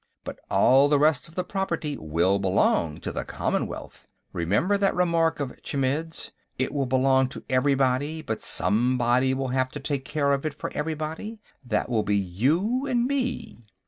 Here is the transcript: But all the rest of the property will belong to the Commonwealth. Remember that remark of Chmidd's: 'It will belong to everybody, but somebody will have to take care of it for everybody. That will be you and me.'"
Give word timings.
But 0.23 0.39
all 0.49 0.89
the 0.89 0.97
rest 0.97 1.27
of 1.27 1.35
the 1.35 1.43
property 1.43 1.95
will 1.95 2.39
belong 2.39 2.99
to 3.01 3.11
the 3.11 3.23
Commonwealth. 3.23 4.07
Remember 4.33 4.75
that 4.75 4.95
remark 4.95 5.39
of 5.39 5.55
Chmidd's: 5.61 6.31
'It 6.57 6.73
will 6.73 6.87
belong 6.87 7.27
to 7.29 7.43
everybody, 7.51 8.23
but 8.23 8.41
somebody 8.41 9.35
will 9.35 9.49
have 9.49 9.69
to 9.73 9.79
take 9.79 10.03
care 10.03 10.33
of 10.33 10.43
it 10.43 10.55
for 10.55 10.71
everybody. 10.73 11.39
That 11.63 11.87
will 11.87 12.01
be 12.01 12.17
you 12.17 12.87
and 12.87 13.05
me.'" 13.05 13.67